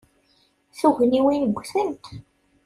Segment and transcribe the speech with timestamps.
[0.79, 2.05] Tugniwin ggtent.